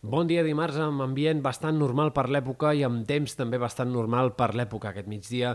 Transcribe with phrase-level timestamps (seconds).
[0.00, 4.30] Bon dia dimarts amb ambient bastant normal per l'època i amb temps també bastant normal
[4.32, 4.94] per l'època.
[4.94, 5.50] Aquest migdia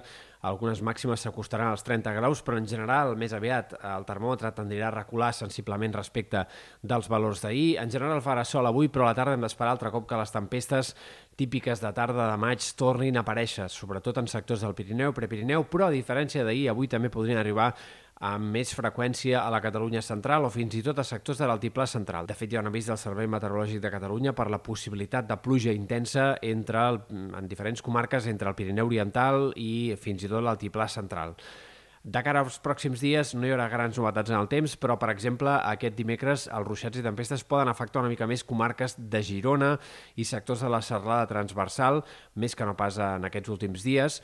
[0.45, 4.93] algunes màximes s'acostaran als 30 graus, però en general més aviat el termòmetre tendirà a
[4.93, 6.45] recular sensiblement respecte
[6.83, 7.79] dels valors d'ahir.
[7.81, 10.37] En general farà sol avui, però a la tarda hem d'esperar altre cop que les
[10.37, 10.93] tempestes
[11.35, 15.89] típiques de tarda de maig tornin a aparèixer, sobretot en sectors del Pirineu, Prepirineu, però
[15.89, 17.73] a diferència d'ahir, avui també podrien arribar
[18.23, 21.85] amb més freqüència a la Catalunya central o fins i tot a sectors de l'altiplà
[21.89, 22.27] central.
[22.29, 25.37] De fet, hi ha un avís del Servei Meteorològic de Catalunya per la possibilitat de
[25.37, 30.43] pluja intensa entre el, en diferents comarques entre el Pirineu Oriental i fins i tot
[30.45, 31.35] l'altiplà central.
[32.05, 35.09] De cara als pròxims dies no hi haurà grans novetats en el temps, però, per
[35.09, 39.71] exemple, aquest dimecres els ruixats i tempestes poden afectar una mica més comarques de Girona
[40.15, 42.03] i sectors de la serralada transversal,
[42.35, 44.19] més que no pas en aquests últims dies.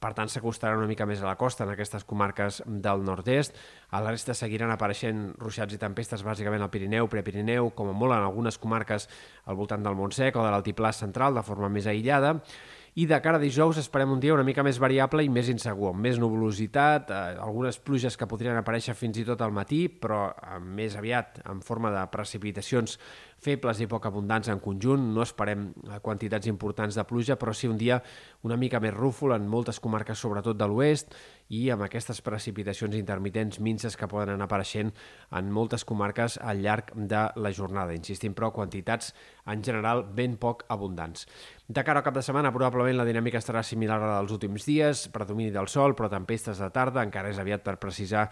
[0.00, 3.56] Per tant, s'acostaran una mica més a la costa en aquestes comarques del nord-est.
[3.90, 8.14] A la resta seguiran apareixent ruixats i tempestes bàsicament al Pirineu, Prepirineu, com a molt
[8.14, 9.08] en algunes comarques
[9.46, 12.36] al voltant del Montsec o de l'altiplà central de forma més aïllada
[12.94, 15.92] i de cara a dijous esperem un dia una mica més variable i més insegur,
[15.92, 20.24] amb més nuvolositat, eh, algunes pluges que podrien aparèixer fins i tot al matí, però
[20.32, 22.98] eh, més aviat en forma de precipitacions
[23.40, 25.06] febles i poc abundants en conjunt.
[25.14, 28.00] No esperem eh, quantitats importants de pluja, però sí un dia
[28.42, 31.14] una mica més rúfol en moltes comarques, sobretot de l'oest,
[31.50, 34.92] i amb aquestes precipitacions intermitents minces que poden anar apareixent
[35.36, 37.94] en moltes comarques al llarg de la jornada.
[37.94, 39.14] Insistim, però, quantitats
[39.50, 41.26] en general ben poc abundants.
[41.70, 44.64] De cara al cap de setmana, probablement la dinàmica estarà similar a la dels últims
[44.66, 48.24] dies, predomini del sol, però tempestes de tarda, encara és aviat per precisar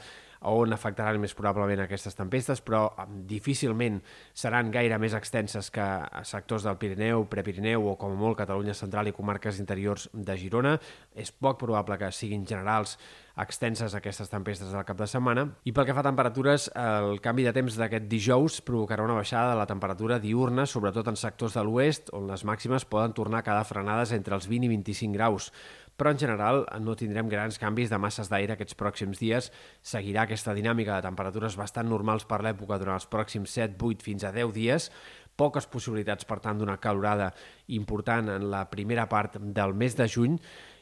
[0.47, 2.87] on afectaran més probablement aquestes tempestes, però
[3.29, 4.01] difícilment
[4.37, 5.87] seran gaire més extenses que
[6.29, 10.77] sectors del Pirineu, Prepirineu o com a molt Catalunya Central i comarques interiors de Girona.
[11.15, 12.99] És poc probable que siguin generals
[13.39, 15.47] extenses aquestes tempestes del cap de setmana.
[15.65, 19.53] I pel que fa a temperatures, el canvi de temps d'aquest dijous provocarà una baixada
[19.53, 23.47] de la temperatura diurna, sobretot en sectors de l'oest, on les màximes poden tornar a
[23.47, 25.53] quedar frenades entre els 20 i 25 graus.
[25.99, 29.49] Però en general no tindrem grans canvis de masses d'aire aquests pròxims dies.
[29.83, 34.29] Seguirà aquesta dinàmica de temperatures bastant normals per l'època durant els pròxims 7, 8 fins
[34.29, 34.91] a 10 dies,
[35.39, 37.33] poques possibilitats, per tant, d'una calorada
[37.75, 40.37] important en la primera part del mes de juny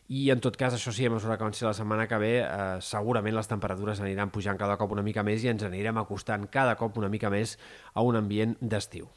[0.08, 2.78] i en tot cas, això sí, a mesura que avanci la setmana que ve, eh,
[2.80, 6.76] segurament les temperatures aniran pujant cada cop una mica més i ens anirem acostant cada
[6.78, 7.58] cop una mica més
[7.92, 9.10] a un ambient d'estiu.